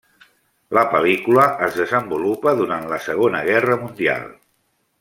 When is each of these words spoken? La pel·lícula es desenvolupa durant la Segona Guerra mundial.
La 0.77 0.83
pel·lícula 0.93 1.43
es 1.67 1.77
desenvolupa 1.81 2.55
durant 2.63 2.89
la 2.93 2.99
Segona 3.09 3.43
Guerra 3.51 3.77
mundial. 3.83 4.27